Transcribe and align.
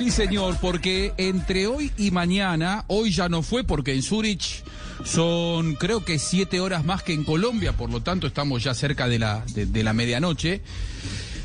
Sí, 0.00 0.10
señor, 0.10 0.56
porque 0.62 1.12
entre 1.18 1.66
hoy 1.66 1.92
y 1.98 2.10
mañana, 2.10 2.86
hoy 2.86 3.10
ya 3.10 3.28
no 3.28 3.42
fue 3.42 3.64
porque 3.64 3.92
en 3.92 4.02
Zurich 4.02 4.64
son 5.04 5.74
creo 5.74 6.06
que 6.06 6.18
siete 6.18 6.58
horas 6.58 6.86
más 6.86 7.02
que 7.02 7.12
en 7.12 7.22
Colombia, 7.22 7.74
por 7.74 7.90
lo 7.90 8.00
tanto 8.02 8.26
estamos 8.26 8.64
ya 8.64 8.72
cerca 8.72 9.08
de 9.08 9.18
la, 9.18 9.44
de, 9.54 9.84
la 9.84 9.92
medianoche 9.92 10.62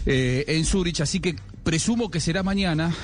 eh, 0.05 0.45
en 0.47 0.63
Zurich, 0.63 1.01
así 1.01 1.19
que 1.19 1.35
presumo 1.65 2.11
que 2.11 2.21
será 2.21 2.43
mañana. 2.43 2.95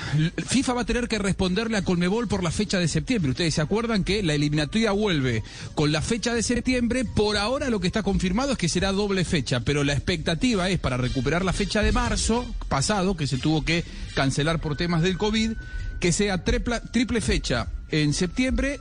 FIFA 0.46 0.72
va 0.72 0.80
a 0.82 0.86
tener 0.86 1.08
que 1.08 1.18
responderle 1.18 1.76
a 1.76 1.82
Colmebol 1.82 2.28
por 2.28 2.44
la 2.44 2.52
fecha 2.52 2.78
de 2.78 2.86
septiembre. 2.86 3.32
Ustedes 3.32 3.54
se 3.54 3.60
acuerdan 3.60 4.04
que 4.04 4.22
la 4.22 4.34
eliminatoria 4.34 4.92
vuelve 4.92 5.42
con 5.74 5.90
la 5.90 6.00
fecha 6.00 6.32
de 6.32 6.44
septiembre. 6.44 7.04
Por 7.04 7.36
ahora 7.36 7.68
lo 7.68 7.80
que 7.80 7.88
está 7.88 8.04
confirmado 8.04 8.52
es 8.52 8.58
que 8.58 8.68
será 8.68 8.92
doble 8.92 9.24
fecha, 9.24 9.60
pero 9.60 9.82
la 9.82 9.92
expectativa 9.92 10.70
es 10.70 10.78
para 10.78 10.96
recuperar 10.96 11.44
la 11.44 11.52
fecha 11.52 11.82
de 11.82 11.90
marzo 11.90 12.46
pasado, 12.68 13.16
que 13.16 13.26
se 13.26 13.36
tuvo 13.36 13.64
que 13.64 13.84
cancelar 14.14 14.60
por 14.60 14.76
temas 14.76 15.02
del 15.02 15.18
COVID, 15.18 15.52
que 15.98 16.12
sea 16.12 16.44
triple 16.44 17.20
fecha 17.20 17.66
en 17.90 18.14
septiembre, 18.14 18.80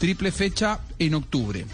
triple 0.00 0.32
fecha 0.32 0.80
en 0.98 1.14
octubre. 1.14 1.66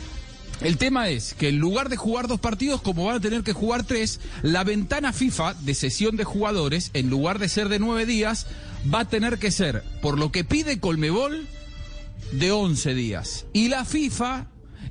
El 0.64 0.78
tema 0.78 1.10
es 1.10 1.34
que 1.34 1.50
en 1.50 1.59
lugar 1.59 1.91
de 1.91 1.98
jugar 1.98 2.27
dos 2.27 2.41
partidos, 2.41 2.80
como 2.80 3.05
van 3.05 3.16
a 3.16 3.20
tener 3.20 3.42
que 3.42 3.52
jugar 3.52 3.84
tres, 3.84 4.18
la 4.41 4.64
ventana 4.64 5.12
FIFA 5.12 5.52
de 5.52 5.74
sesión 5.74 6.16
de 6.16 6.24
jugadores, 6.24 6.91
en 6.95 7.10
lugar 7.10 7.38
de 7.38 7.50
ser 7.50 7.68
de 7.68 7.78
nueve 7.78 8.06
días, 8.06 8.46
va 8.92 9.00
a 9.00 9.08
tener 9.08 9.38
que 9.38 9.50
ser, 9.50 9.84
por 10.00 10.19
lo 10.19 10.32
que 10.32 10.42
pide 10.42 10.80
Colmebol, 10.80 11.46
de 12.32 12.50
once 12.50 12.95
días. 12.95 13.45
Y 13.52 13.69
la 13.69 13.84
FIFA 13.84 14.46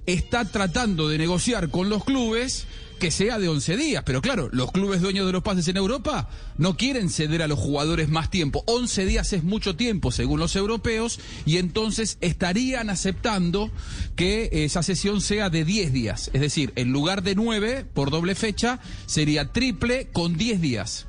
está 0.06 0.46
tratando 0.46 1.10
de 1.10 1.18
negociar 1.18 1.70
con 1.70 1.90
los 1.90 2.04
clubes 2.04 2.68
que 3.04 3.12
sea 3.12 3.38
de 3.38 3.50
11 3.50 3.76
días. 3.76 4.04
Pero 4.06 4.22
claro, 4.22 4.48
los 4.54 4.72
clubes 4.72 5.02
dueños 5.02 5.26
de 5.26 5.34
los 5.34 5.44
pases 5.44 5.68
en 5.68 5.76
Europa 5.76 6.30
no 6.58 6.78
quieren 6.78 7.10
ceder 7.10 7.42
a 7.42 7.50
los 7.50 7.60
jugadores 7.60 8.08
más 8.08 8.30
tiempo. 8.30 8.64
11 8.66 9.06
días 9.06 9.34
es 9.34 9.44
mucho 9.44 9.76
tiempo, 9.76 10.10
según 10.10 10.40
los 10.40 10.56
europeos, 10.56 11.20
y 11.46 11.58
entonces 11.58 12.18
estarían 12.22 12.90
aceptando 12.90 13.70
que 14.16 14.48
esa 14.54 14.84
sesión 14.84 15.20
sea 15.20 15.50
de 15.50 15.66
10 15.66 15.92
días. 15.92 16.32
Es 16.32 16.40
decir, 16.40 16.72
en 16.78 16.94
lugar 16.94 17.24
de 17.24 17.36
9 17.36 17.86
por 17.94 18.10
doble 18.10 18.36
fecha, 18.36 18.80
sería 19.06 19.52
triple 19.52 20.08
con 20.14 20.38
10 20.38 20.62
días. 20.62 21.06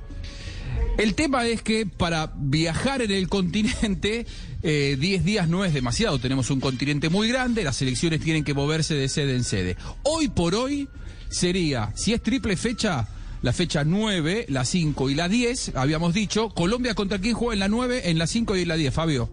El 0.99 1.15
tema 1.15 1.47
es 1.47 1.63
que 1.63 1.87
para 1.87 2.33
viajar 2.35 3.03
en 3.03 3.13
el 3.13 3.29
continente, 3.29 4.27
10 4.65 5.21
eh, 5.21 5.23
días 5.23 5.47
no 5.47 5.63
es 5.63 5.75
demasiado. 5.75 6.19
Tenemos 6.19 6.49
un 6.51 6.59
continente 6.59 7.11
muy 7.11 7.29
grande, 7.29 7.65
las 7.65 7.77
selecciones 7.77 8.21
tienen 8.21 8.45
que 8.45 8.55
moverse 8.55 8.95
de 8.95 9.11
sede 9.11 9.37
en 9.37 9.45
sede. 9.45 9.77
Hoy 10.05 10.29
por 10.29 10.55
hoy, 10.55 10.89
sería, 11.29 11.93
si 11.95 12.15
es 12.15 12.23
triple 12.23 12.57
fecha, 12.57 13.07
la 13.43 13.53
fecha 13.53 13.85
9, 13.85 14.47
la 14.49 14.65
5 14.65 15.11
y 15.11 15.15
la 15.15 15.29
10, 15.29 15.73
habíamos 15.75 16.15
dicho. 16.15 16.49
Colombia 16.49 16.95
contra 16.95 17.19
quién 17.19 17.35
juega 17.35 17.53
en 17.53 17.61
la 17.61 17.69
9, 17.69 18.09
en 18.09 18.19
la 18.19 18.27
5 18.27 18.57
y 18.57 18.63
en 18.63 18.69
la 18.69 18.77
10, 18.77 18.95
Fabio. 18.95 19.31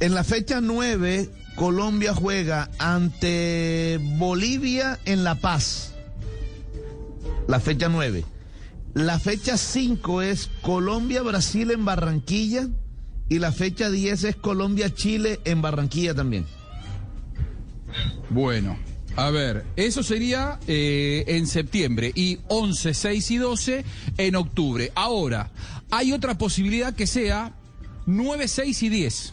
En 0.00 0.12
la 0.12 0.24
fecha 0.24 0.60
9, 0.60 1.30
Colombia 1.54 2.14
juega 2.14 2.70
ante 2.78 4.00
Bolivia 4.16 4.98
en 5.04 5.22
La 5.22 5.36
Paz. 5.36 5.94
La 7.46 7.60
fecha 7.60 7.88
9. 7.88 8.24
La 8.94 9.20
fecha 9.20 9.56
5 9.56 10.22
es 10.22 10.50
Colombia-Brasil 10.62 11.70
en 11.70 11.84
Barranquilla. 11.84 12.68
Y 13.28 13.38
la 13.38 13.52
fecha 13.52 13.90
10 13.90 14.24
es 14.24 14.36
Colombia-Chile 14.36 15.40
en 15.44 15.60
Barranquilla 15.60 16.14
también. 16.14 16.46
Bueno, 18.30 18.78
a 19.16 19.30
ver, 19.30 19.64
eso 19.74 20.02
sería 20.02 20.60
eh, 20.68 21.24
en 21.26 21.46
septiembre 21.46 22.12
y 22.14 22.38
11, 22.48 22.94
6 22.94 23.30
y 23.32 23.36
12 23.36 23.84
en 24.16 24.36
octubre. 24.36 24.92
Ahora, 24.94 25.50
hay 25.90 26.12
otra 26.12 26.38
posibilidad 26.38 26.94
que 26.94 27.06
sea 27.06 27.52
9, 28.06 28.46
6 28.46 28.82
y 28.84 28.88
10. 28.88 29.32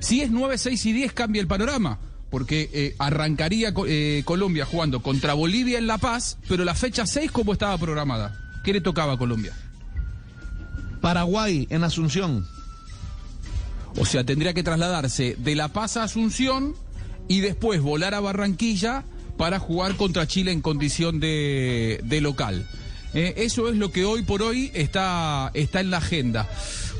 Si 0.00 0.20
es 0.20 0.30
9, 0.30 0.58
6 0.58 0.86
y 0.86 0.92
10 0.92 1.12
cambia 1.12 1.40
el 1.40 1.48
panorama, 1.48 1.98
porque 2.30 2.70
eh, 2.72 2.94
arrancaría 2.98 3.72
eh, 3.86 4.22
Colombia 4.24 4.64
jugando 4.64 5.02
contra 5.02 5.34
Bolivia 5.34 5.78
en 5.78 5.86
La 5.86 5.98
Paz, 5.98 6.38
pero 6.48 6.64
la 6.64 6.74
fecha 6.74 7.06
6 7.06 7.30
como 7.30 7.52
estaba 7.52 7.78
programada. 7.78 8.38
¿Qué 8.64 8.72
le 8.72 8.80
tocaba 8.80 9.14
a 9.14 9.18
Colombia? 9.18 9.56
Paraguay 11.00 11.66
en 11.70 11.84
Asunción. 11.84 12.46
O 13.96 14.04
sea, 14.04 14.24
tendría 14.24 14.54
que 14.54 14.62
trasladarse 14.62 15.36
de 15.38 15.54
La 15.54 15.68
Paz 15.68 15.96
a 15.96 16.04
Asunción 16.04 16.74
y 17.28 17.40
después 17.40 17.80
volar 17.80 18.14
a 18.14 18.20
Barranquilla 18.20 19.04
para 19.36 19.58
jugar 19.58 19.96
contra 19.96 20.26
Chile 20.26 20.52
en 20.52 20.60
condición 20.60 21.20
de, 21.20 22.18
local. 22.22 22.68
Eh, 23.14 23.34
eso 23.38 23.68
es 23.68 23.76
lo 23.76 23.90
que 23.90 24.04
hoy 24.04 24.22
por 24.22 24.42
hoy 24.42 24.70
está, 24.74 25.50
está 25.54 25.80
en 25.80 25.90
la 25.90 25.96
agenda. 25.96 26.48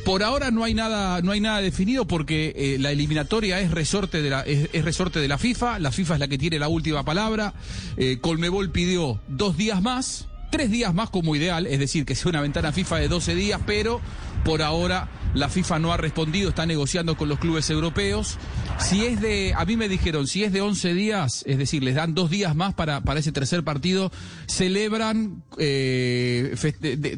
Por 0.04 0.22
ahora 0.22 0.50
no 0.50 0.64
hay 0.64 0.72
nada, 0.72 1.20
no 1.20 1.32
hay 1.32 1.40
nada 1.40 1.60
definido 1.60 2.06
porque 2.06 2.54
eh, 2.56 2.76
la 2.80 2.90
eliminatoria 2.90 3.60
es 3.60 3.70
resorte 3.70 4.22
de 4.22 4.30
la, 4.30 4.40
es, 4.40 4.70
resorte 4.84 5.20
de 5.20 5.28
la 5.28 5.36
FIFA. 5.36 5.78
La 5.78 5.92
FIFA 5.92 6.14
es 6.14 6.20
la 6.20 6.28
que 6.28 6.38
tiene 6.38 6.58
la 6.58 6.68
última 6.68 7.04
palabra. 7.04 7.52
Eh, 7.96 8.18
Colmebol 8.20 8.70
pidió 8.70 9.20
dos 9.28 9.56
días 9.56 9.82
más, 9.82 10.26
tres 10.50 10.70
días 10.70 10.94
más 10.94 11.10
como 11.10 11.36
ideal, 11.36 11.66
es 11.66 11.78
decir, 11.78 12.06
que 12.06 12.14
sea 12.14 12.30
una 12.30 12.40
ventana 12.40 12.72
FIFA 12.72 12.96
de 12.96 13.08
12 13.08 13.34
días, 13.34 13.60
pero 13.66 14.00
por 14.44 14.62
ahora 14.62 15.08
la 15.34 15.48
FIFA 15.48 15.78
no 15.78 15.92
ha 15.92 15.96
respondido, 15.96 16.48
está 16.48 16.66
negociando 16.66 17.16
con 17.16 17.28
los 17.28 17.38
clubes 17.38 17.70
europeos. 17.70 18.36
Si 18.78 19.04
es 19.04 19.20
de, 19.20 19.52
a 19.56 19.64
mí 19.64 19.76
me 19.76 19.88
dijeron, 19.88 20.26
si 20.26 20.42
es 20.42 20.52
de 20.52 20.60
11 20.60 20.94
días, 20.94 21.44
es 21.46 21.58
decir, 21.58 21.82
les 21.84 21.94
dan 21.94 22.14
dos 22.14 22.30
días 22.30 22.56
más 22.56 22.74
para, 22.74 23.02
para 23.02 23.20
ese 23.20 23.30
tercer 23.30 23.62
partido, 23.62 24.10
celebran 24.46 25.44
eh, 25.58 26.54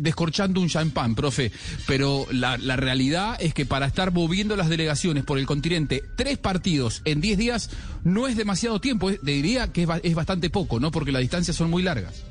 descorchando 0.00 0.60
un 0.60 0.68
champán, 0.68 1.14
profe. 1.14 1.52
Pero 1.86 2.26
la, 2.30 2.56
realidad 2.76 3.36
es 3.40 3.54
que 3.54 3.64
para 3.64 3.86
estar 3.86 4.12
moviendo 4.12 4.56
las 4.56 4.68
delegaciones 4.68 5.24
por 5.24 5.38
el 5.38 5.46
continente, 5.46 6.02
tres 6.16 6.36
partidos 6.36 7.00
en 7.04 7.20
10 7.20 7.38
días 7.38 7.70
no 8.04 8.26
es 8.26 8.36
demasiado 8.36 8.80
tiempo. 8.80 9.10
Diría 9.22 9.72
que 9.72 9.88
es, 10.02 10.14
bastante 10.14 10.50
poco, 10.50 10.80
¿no? 10.80 10.90
Porque 10.90 11.12
las 11.12 11.20
distancias 11.20 11.56
son 11.56 11.70
muy 11.70 11.82
largas. 11.82 12.24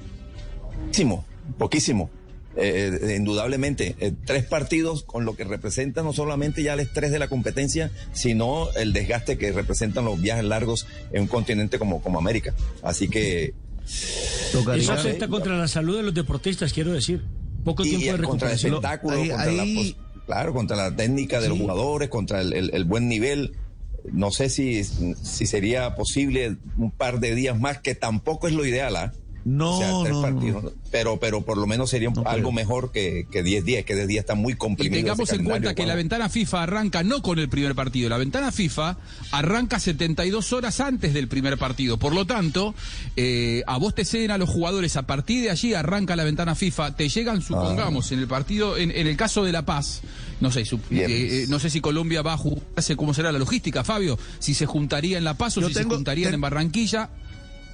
Poquísimo, 0.86 1.26
poquísimo. 1.58 2.10
Eh, 2.58 3.00
eh, 3.02 3.16
indudablemente, 3.16 3.96
eh, 4.00 4.12
tres 4.26 4.44
partidos 4.44 5.04
con 5.04 5.24
lo 5.24 5.36
que 5.36 5.46
representa 5.46 6.04
no 6.04 6.12
solamente 6.12 6.62
ya 6.62 6.74
el 6.74 6.82
estrés 6.82 7.12
de 7.12 7.20
la 7.20 7.30
competencia, 7.30 7.92
sino 8.12 8.70
el 8.74 8.92
desgaste 8.92 9.38
que 9.38 9.54
representan 9.54 10.04
los 10.04 10.20
viajes 10.20 10.44
largos 10.44 10.86
en 11.14 11.24
un 11.24 11.28
continente 11.28 11.80
como, 11.80 12.02
como 12.02 12.20
América. 12.20 12.54
Así 12.84 13.08
que... 13.08 13.54
Eso 14.76 14.94
afecta 14.94 15.30
contra 15.30 15.58
la 15.58 15.68
salud 15.68 15.96
de 15.96 16.04
los 16.04 16.14
deportistas, 16.14 16.74
quiero 16.74 16.92
decir. 16.92 17.24
Poco 17.64 17.84
tiempo 17.84 18.06
de 18.06 18.18
recuperación. 18.18 18.74
Contra 18.74 18.94
el 18.94 19.00
espectáculo, 19.00 19.18
contra 19.18 19.52
la, 19.52 19.94
claro, 20.26 20.54
contra 20.54 20.78
la 20.78 20.96
técnica 20.96 21.40
de 21.40 21.50
los 21.50 21.58
jugadores, 21.58 22.10
contra 22.10 22.42
el, 22.42 22.86
buen 22.86 23.08
nivel. 23.08 23.56
No 24.12 24.32
sé 24.32 24.50
si, 24.50 24.84
si 24.84 25.46
sería 25.46 25.96
posible 25.96 26.58
un 26.78 26.92
par 26.92 27.20
de 27.20 27.34
días 27.34 27.60
más, 27.60 27.80
que 27.80 27.96
tampoco 27.96 28.48
es 28.48 28.54
lo 28.54 28.66
ideal, 28.66 28.96
¿ah? 28.96 29.14
No, 29.44 30.08
no, 30.08 30.72
Pero, 30.92 31.18
pero 31.18 31.42
por 31.42 31.58
lo 31.58 31.66
menos 31.66 31.90
sería 31.90 32.12
algo 32.26 32.52
mejor 32.52 32.92
que, 32.92 33.26
que 33.32 33.42
10 33.42 33.66
días, 33.66 33.86
que 33.86 33.96
10 33.96 34.08
días 34.08 34.24
está 34.24 34.36
muy 34.36 34.56
comprimido. 34.56 35.00
Y 35.00 35.04
tengamos 35.04 35.32
en 35.32 35.44
cuenta 35.44 35.74
que 35.74 35.86
la 35.86 35.96
ventana 35.96 36.30
FIFA 36.30 36.64
arranca 36.64 37.04
no 37.04 37.22
con 37.22 37.40
el 37.40 37.50
primer 37.50 37.74
partido, 37.74 38.10
la 38.10 38.18
ventana 38.18 38.52
FIFA 38.52 38.98
arranca 39.32 39.80
72 39.80 40.54
horas 40.54 40.80
antes 40.80 41.14
del 41.14 41.28
primer 41.28 41.58
partido. 41.58 41.98
Por 41.98 42.14
lo 42.14 42.26
tanto, 42.26 42.76
eh, 43.16 43.64
a 43.66 43.78
vos 43.78 43.96
te 43.96 44.06
ceden 44.06 44.32
a 44.32 44.38
los 44.38 44.50
jugadores, 44.50 44.96
a 44.98 45.04
partir 45.04 45.44
de 45.44 45.50
allí 45.50 45.74
arranca 45.74 46.16
la 46.16 46.24
ventana 46.24 46.56
FIFA, 46.56 46.96
te 46.96 47.10
llegan, 47.10 47.42
supongamos, 47.42 48.12
ah. 48.12 48.14
en 48.14 48.20
el 48.20 48.28
partido, 48.28 48.78
en, 48.78 48.92
el 48.92 49.18
caso 49.18 49.44
de 49.44 49.52
La 49.52 49.66
Paz, 49.66 50.02
no 50.40 50.52
sé, 50.52 50.62
eh, 50.62 50.68
eh, 50.92 51.46
no 51.50 51.60
sé 51.60 51.70
si 51.70 51.82
Colombia 51.82 52.22
va 52.22 52.34
a 52.34 52.38
jugarse, 52.38 52.96
cómo 52.96 53.14
será 53.14 53.32
la 53.32 53.40
logística, 53.40 53.84
Fabio, 53.84 54.20
si 54.40 54.54
se 54.54 54.66
juntaría 54.66 55.18
en 55.18 55.24
La 55.24 55.34
Paz 55.34 55.58
o 55.58 55.68
si 55.68 55.74
se 55.74 55.84
juntarían 55.84 56.34
en 56.34 56.42
Barranquilla. 56.42 57.10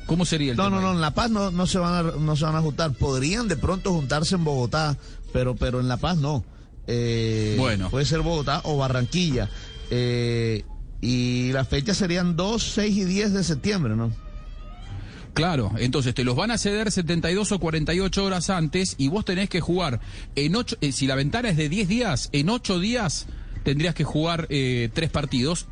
¿Cómo 0.07 0.25
sería 0.25 0.51
el 0.51 0.57
No, 0.57 0.69
no, 0.69 0.81
no, 0.81 0.93
en 0.93 1.01
La 1.01 1.11
Paz 1.11 1.29
no, 1.29 1.51
no, 1.51 1.67
se 1.67 1.77
van 1.77 1.93
a, 1.93 2.11
no 2.11 2.35
se 2.35 2.45
van 2.45 2.55
a 2.55 2.61
juntar. 2.61 2.93
Podrían 2.93 3.47
de 3.47 3.57
pronto 3.57 3.93
juntarse 3.93 4.35
en 4.35 4.43
Bogotá, 4.43 4.97
pero, 5.33 5.55
pero 5.55 5.79
en 5.79 5.87
La 5.87 5.97
Paz 5.97 6.17
no. 6.17 6.43
Eh, 6.87 7.55
bueno. 7.59 7.89
Puede 7.89 8.05
ser 8.05 8.21
Bogotá 8.21 8.61
o 8.63 8.77
Barranquilla. 8.77 9.49
Eh, 9.91 10.63
y 11.01 11.51
las 11.51 11.67
fechas 11.67 11.97
serían 11.97 12.35
2, 12.35 12.63
6 12.63 12.97
y 12.97 13.03
10 13.03 13.33
de 13.33 13.43
septiembre, 13.43 13.95
¿no? 13.95 14.11
Claro, 15.33 15.71
entonces 15.77 16.15
te 16.15 16.23
los 16.23 16.35
van 16.35 16.49
a 16.49 16.57
ceder 16.57 16.91
72 16.91 17.51
o 17.51 17.59
48 17.59 18.25
horas 18.25 18.49
antes 18.49 18.95
y 18.97 19.07
vos 19.09 19.23
tenés 19.23 19.49
que 19.49 19.61
jugar 19.61 19.99
en 20.35 20.55
8, 20.55 20.77
eh, 20.81 20.91
si 20.91 21.05
la 21.05 21.13
ventana 21.13 21.49
es 21.49 21.57
de 21.57 21.69
10 21.69 21.87
días, 21.87 22.29
en 22.31 22.49
8 22.49 22.79
días 22.79 23.27
tendrías 23.67 23.95
que 23.95 24.05
jugar 24.05 24.47
eh, 24.49 24.87
tres 24.93 25.09
partidos 25.09 25.67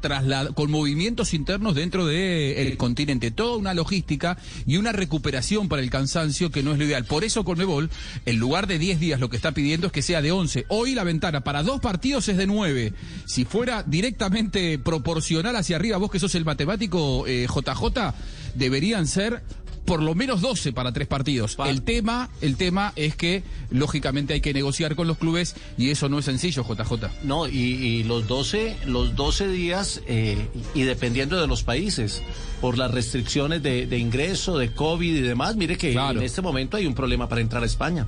con 0.54 0.70
movimientos 0.70 1.34
internos 1.34 1.76
dentro 1.76 2.06
del 2.06 2.76
continente. 2.76 3.32
Toda 3.32 3.56
una 3.56 3.74
logística 3.74 4.38
y 4.68 4.76
una 4.76 4.92
recuperación 4.92 5.70
para 5.70 5.82
el 5.82 5.90
cansancio 5.90 6.52
que 6.52 6.62
no 6.62 6.74
es 6.74 6.78
lo 6.78 6.84
ideal. 6.84 7.06
Por 7.06 7.24
eso 7.24 7.46
Conmebol, 7.46 7.90
en 8.26 8.38
lugar 8.38 8.68
de 8.68 8.80
10 8.80 9.00
días, 9.00 9.22
lo 9.22 9.30
que 9.30 9.38
está 9.38 9.54
pidiendo 9.54 9.88
es 9.88 9.94
que 9.94 10.02
sea 10.02 10.22
de 10.22 10.34
11. 10.34 10.66
Hoy 10.68 10.94
la 10.94 11.06
ventana 11.06 11.46
para 11.46 11.64
dos 11.64 11.80
partidos 11.80 12.28
es 12.28 12.36
de 12.36 12.48
9. 12.48 12.92
Si 13.28 13.46
fuera 13.46 13.82
directamente 13.84 14.78
proporcional 14.78 15.56
hacia 15.56 15.78
arriba, 15.78 15.96
vos 15.96 16.12
que 16.12 16.20
sos 16.20 16.36
el 16.36 16.44
matemático 16.44 17.26
JJ, 17.26 17.98
eh, 17.98 18.12
deberían 18.56 19.08
ser 19.08 19.42
por 19.86 20.02
lo 20.02 20.16
menos 20.16 20.42
12 20.42 20.74
para 20.74 20.92
tres 20.92 21.08
partidos. 21.08 21.58
El 21.66 21.84
tema, 21.84 22.30
el 22.42 22.58
tema 22.58 22.94
es 22.96 23.16
que 23.16 23.44
lógicamente 23.70 24.34
hay 24.34 24.42
que 24.42 24.54
negociar 24.54 24.96
con 24.96 25.08
los 25.08 25.18
clubes 25.18 25.56
y 25.78 25.90
eso 25.92 26.10
no 26.10 26.20
es 26.20 26.26
sencillo, 26.26 26.64
JJ. 26.64 27.24
No, 27.24 27.48
y, 27.48 28.04
los 28.04 28.28
12, 28.28 28.78
los 28.88 29.16
12 29.16 29.48
días 29.48 30.02
eh, 30.08 30.48
y 30.74 30.84
dependiendo 30.84 31.40
de 31.40 31.48
los 31.48 31.64
países 31.64 32.22
por 32.62 32.78
las 32.78 32.92
restricciones 32.92 33.64
de, 33.64 33.98
ingreso, 33.98 34.58
de 34.58 34.72
COVID 34.74 35.16
y 35.16 35.22
demás, 35.22 35.56
mire 35.56 35.78
que 35.78 35.94
en 35.94 36.22
este 36.22 36.42
momento 36.42 36.78
hay 36.78 36.86
un 36.86 36.94
problema 36.94 37.30
para 37.30 37.42
entrar 37.42 37.64
a 37.64 37.66
España 37.66 38.08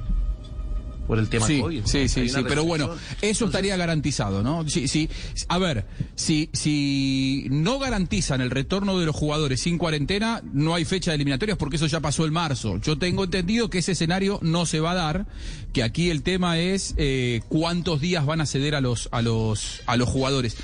por 1.08 1.20
el 1.20 1.30
tema 1.30 1.48
sí, 1.48 1.62
COVID. 1.62 1.86
Sí, 1.86 2.10
sí, 2.10 2.30
sí, 2.30 2.42
pero 2.48 2.66
bueno, 2.66 2.90
eso 3.22 3.46
estaría 3.46 3.78
garantizado, 3.78 4.44
¿no? 4.44 4.68
Sí, 4.70 4.88
sí. 4.88 5.10
A 5.48 5.58
ver, 5.58 5.86
si, 6.16 6.50
si 6.54 7.48
no 7.50 7.80
garantizan 7.80 8.42
el 8.42 8.52
retorno 8.52 9.00
de 9.00 9.06
los 9.06 9.16
jugadores 9.16 9.62
sin 9.62 9.78
cuarentena, 9.78 10.42
no 10.54 10.76
hay 10.76 10.86
fecha 10.86 11.12
de 11.12 11.16
eliminatorias 11.16 11.58
porque 11.58 11.78
eso 11.78 11.88
ya 11.88 12.02
pasó 12.02 12.26
el 12.26 12.32
marzo. 12.32 12.78
Yo 12.82 12.98
tengo 12.98 13.24
entendido 13.24 13.70
que 13.70 13.80
ese 13.80 13.94
escenario 13.94 14.40
no 14.42 14.66
se 14.66 14.80
va 14.80 14.92
a 14.92 14.96
dar, 14.96 15.28
que 15.74 15.84
aquí 15.84 16.10
el 16.10 16.24
tema 16.24 16.60
es 16.60 16.94
eh, 16.98 17.42
cuántos 17.48 18.02
días 18.02 18.26
van 18.26 18.42
a 18.42 18.46
ceder 18.46 18.76
a 18.76 18.82
los, 18.82 19.08
a 19.12 19.22
los, 19.22 19.82
a 19.86 19.96
los 19.96 20.10
jugadores. 20.10 20.58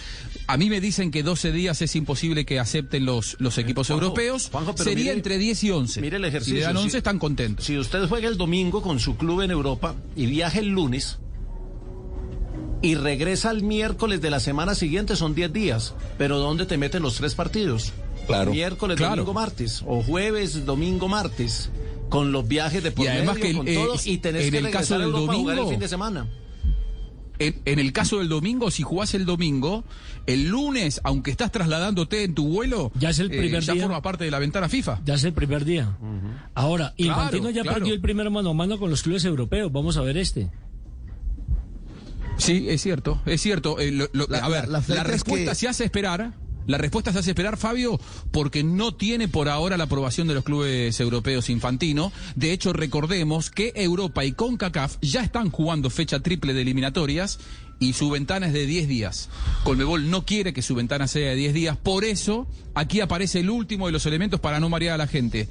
A 0.47 0.57
mí 0.57 0.69
me 0.69 0.81
dicen 0.81 1.11
que 1.11 1.23
12 1.23 1.51
días 1.51 1.81
es 1.81 1.95
imposible 1.95 2.45
que 2.45 2.59
acepten 2.59 3.05
los, 3.05 3.37
los 3.39 3.57
equipos 3.57 3.89
europeos. 3.89 4.51
Sería 4.75 5.13
entre 5.13 5.37
10 5.37 5.63
y 5.63 5.71
11. 5.71 6.01
Mire 6.01 6.17
el 6.17 6.25
ejercicio. 6.25 6.55
Si 6.55 6.59
le 6.59 6.65
dan 6.65 6.77
11 6.77 6.97
están 6.97 7.19
contentos. 7.19 7.65
Si 7.65 7.77
usted 7.77 8.07
juega 8.07 8.27
el 8.27 8.37
domingo 8.37 8.81
con 8.81 8.99
su 8.99 9.15
club 9.15 9.41
en 9.41 9.51
Europa 9.51 9.95
y 10.15 10.25
viaja 10.25 10.59
el 10.59 10.67
lunes 10.67 11.19
y 12.81 12.95
regresa 12.95 13.51
el 13.51 13.63
miércoles 13.63 14.21
de 14.21 14.29
la 14.29 14.39
semana 14.39 14.75
siguiente, 14.75 15.15
son 15.15 15.33
10 15.33 15.53
días. 15.53 15.95
Pero 16.17 16.39
¿dónde 16.39 16.65
te 16.65 16.77
meten 16.77 17.01
los 17.01 17.15
tres 17.15 17.35
partidos? 17.35 17.93
Claro. 18.27 18.51
Miércoles, 18.51 18.99
domingo, 18.99 19.33
martes. 19.33 19.83
O 19.85 20.01
jueves, 20.01 20.65
domingo, 20.65 21.07
martes. 21.07 21.69
Con 22.09 22.31
los 22.31 22.47
viajes 22.47 22.83
de 22.83 22.91
por 22.91 23.05
y 23.05 23.07
además 23.07 23.37
que 23.37 23.53
con 23.53 23.65
todo, 23.65 23.95
y 24.03 24.17
tenés 24.17 24.51
que 24.51 24.57
el 24.57 24.69
caso 24.69 24.99
del 24.99 25.11
domingo, 25.11 25.51
el 25.51 25.67
fin 25.67 25.79
de 25.79 25.87
semana 25.87 26.27
en, 27.65 27.79
el 27.79 27.93
caso 27.93 28.19
del 28.19 28.29
domingo, 28.29 28.71
si 28.71 28.83
jugás 28.83 29.13
el 29.13 29.25
domingo, 29.25 29.83
el 30.25 30.47
lunes, 30.47 31.01
aunque 31.03 31.31
estás 31.31 31.51
trasladándote 31.51 32.23
en 32.23 32.33
tu 32.33 32.47
vuelo, 32.47 32.91
ya 32.95 33.09
es 33.09 33.19
el 33.19 33.31
eh, 33.31 33.37
primer 33.37 33.63
ya 33.63 33.75
forma 33.75 34.01
parte 34.01 34.23
de 34.23 34.31
la 34.31 34.39
ventana 34.39 34.69
FIFA. 34.69 35.01
Ya 35.05 35.15
es 35.15 35.23
el 35.23 35.33
primer 35.33 35.65
día. 35.65 35.97
Ahora, 36.53 36.93
Infantino 36.97 37.49
ya 37.49 37.63
perdió 37.63 37.93
el 37.93 38.01
primer 38.01 38.29
mano 38.29 38.51
a 38.51 38.53
mano 38.53 38.77
con 38.77 38.89
los 38.89 39.03
clubes 39.03 39.25
europeos. 39.25 39.71
Vamos 39.71 39.97
a 39.97 40.01
ver 40.01 40.17
este. 40.17 40.49
Sí, 42.37 42.67
es 42.69 42.81
cierto, 42.81 43.21
es 43.25 43.41
cierto. 43.41 43.79
Eh, 43.79 44.07
a 44.41 44.49
ver, 44.49 44.67
la, 44.67 45.03
respuesta 45.03 45.55
se 45.55 45.67
hace 45.67 45.85
esperar. 45.85 46.33
La 46.68 46.77
respuesta 46.77 47.12
se 47.12 47.19
hace 47.19 47.31
esperar, 47.31 47.57
Fabio, 47.57 48.00
porque 48.31 48.63
no 48.63 48.95
tiene 48.95 49.27
por 49.27 49.50
ahora 49.50 49.77
la 49.77 49.86
aprobación 49.86 50.27
de 50.27 50.33
los 50.33 50.44
clubes 50.44 51.00
europeos 51.00 51.50
infantino. 51.50 52.12
De 52.36 52.51
hecho, 52.51 52.74
recordemos 52.74 53.50
que 53.50 53.74
Europa 53.75 54.24
y 54.24 54.31
CONCACAF 54.31 54.98
ya 55.01 55.24
están 55.24 55.50
jugando 55.51 55.89
fecha 55.89 56.19
triple 56.21 56.54
de 56.54 56.62
eliminatorias 56.62 57.39
y 57.80 57.94
su 57.94 58.10
ventana 58.10 58.48
es 58.48 58.54
de 58.54 58.65
10 58.65 58.88
días. 58.88 59.30
Colmebol 59.63 60.10
no 60.10 60.25
quiere 60.25 60.54
que 60.54 60.62
su 60.62 60.75
ventana 60.75 61.07
sea 61.07 61.30
de 61.31 61.36
10 61.36 61.54
días, 61.54 61.77
por 61.77 62.06
eso 62.06 62.48
aquí 62.75 63.01
aparece 63.01 63.42
el 63.42 63.50
último 63.50 63.88
de 63.88 63.92
los 63.92 64.06
elementos 64.06 64.39
para 64.39 64.60
no 64.60 64.69
marear 64.69 64.95
a 64.95 64.98
la 64.98 65.07
gente. 65.07 65.50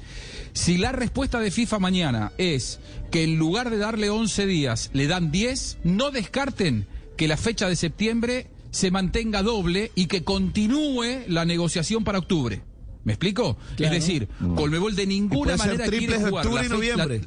Si 0.53 0.77
la 0.77 0.91
respuesta 0.91 1.39
de 1.39 1.51
FIFA 1.51 1.79
mañana 1.79 2.31
es 2.37 2.79
que 3.11 3.23
en 3.23 3.37
lugar 3.37 3.69
de 3.69 3.77
darle 3.77 4.09
11 4.09 4.45
días 4.47 4.89
le 4.93 5.07
dan 5.07 5.31
10, 5.31 5.79
no 5.83 6.11
descarten 6.11 6.87
que 7.17 7.27
la 7.27 7.37
fecha 7.37 7.69
de 7.69 7.75
septiembre 7.75 8.47
se 8.73 8.89
mantenga 8.89 9.43
doble 9.43 9.91
y 9.95 10.07
que 10.07 10.23
continúe 10.23 11.23
la 11.27 11.45
negociación 11.45 12.03
para 12.03 12.17
octubre. 12.17 12.63
¿Me 13.03 13.13
explico? 13.13 13.55
Es 13.77 13.91
decir, 13.91 14.27
Colmebol 14.55 14.95
de 14.95 15.05
ninguna 15.05 15.55
manera 15.57 15.87
quiere 15.87 16.17
jugar 16.17 16.45
octubre 16.45 16.65
y 16.65 16.69
noviembre. 16.69 17.21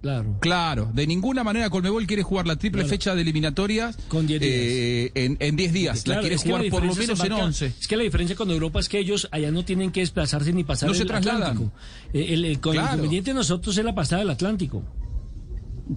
Claro. 0.00 0.36
Claro, 0.40 0.90
de 0.94 1.06
ninguna 1.06 1.42
manera 1.42 1.68
Colmebol 1.68 2.06
quiere 2.06 2.22
jugar 2.22 2.46
la 2.46 2.56
triple 2.56 2.84
fecha 2.84 3.14
de 3.14 3.22
eliminatorias 3.22 3.96
Con 4.08 4.26
eh, 4.28 5.10
en 5.14 5.56
10 5.56 5.72
días. 5.72 6.06
la 6.06 6.20
quiere 6.20 6.36
jugar 6.36 6.64
por 6.70 6.84
lo 6.84 6.94
menos 6.94 7.20
en 7.22 7.32
11. 7.32 7.66
Es 7.78 7.88
que 7.88 7.96
la 7.96 8.04
diferencia 8.04 8.36
con 8.36 8.50
Europa 8.50 8.80
es 8.80 8.88
que 8.88 8.98
ellos 8.98 9.28
allá 9.32 9.50
no 9.50 9.64
tienen 9.64 9.90
que 9.90 10.00
desplazarse 10.00 10.52
ni 10.52 10.64
pasar 10.64 10.90
el 10.90 11.12
Atlántico. 11.12 11.72
Eh, 12.12 12.26
el, 12.30 12.44
el 12.44 12.52
inconveniente 12.52 13.30
de 13.30 13.34
nosotros 13.34 13.76
es 13.76 13.84
la 13.84 13.94
pasada 13.94 14.20
del 14.20 14.30
Atlántico. 14.30 14.82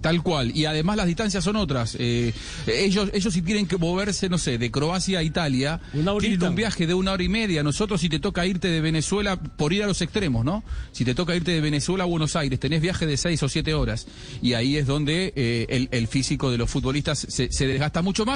Tal 0.00 0.22
cual. 0.22 0.56
Y 0.56 0.66
además 0.66 0.96
las 0.96 1.06
distancias 1.06 1.42
son 1.42 1.56
otras. 1.56 1.96
Eh, 1.98 2.32
ellos, 2.66 3.10
ellos 3.12 3.34
si 3.34 3.42
tienen 3.42 3.66
que 3.66 3.76
moverse, 3.76 4.28
no 4.28 4.38
sé, 4.38 4.56
de 4.56 4.70
Croacia 4.70 5.18
a 5.18 5.22
Italia, 5.22 5.80
tienen 6.20 6.42
un 6.42 6.54
viaje 6.54 6.86
de 6.86 6.94
una 6.94 7.12
hora 7.12 7.22
y 7.22 7.28
media. 7.28 7.62
Nosotros 7.62 8.00
si 8.00 8.08
te 8.08 8.20
toca 8.20 8.46
irte 8.46 8.68
de 8.68 8.80
Venezuela, 8.80 9.36
por 9.36 9.72
ir 9.72 9.82
a 9.82 9.86
los 9.86 10.00
extremos, 10.00 10.44
¿no? 10.44 10.62
Si 10.92 11.04
te 11.04 11.14
toca 11.14 11.34
irte 11.34 11.50
de 11.50 11.60
Venezuela 11.60 12.04
a 12.04 12.06
Buenos 12.06 12.36
Aires, 12.36 12.60
tenés 12.60 12.80
viaje 12.80 13.06
de 13.06 13.16
seis 13.16 13.42
o 13.42 13.48
siete 13.48 13.74
horas. 13.74 14.06
Y 14.40 14.52
ahí 14.52 14.76
es 14.76 14.86
donde 14.86 15.32
eh, 15.34 15.66
el, 15.68 15.88
el, 15.90 16.06
físico 16.06 16.50
de 16.50 16.58
los 16.58 16.70
futbolistas 16.70 17.18
se, 17.28 17.50
se 17.50 17.66
desgasta 17.66 18.00
mucho 18.00 18.24
más. 18.24 18.28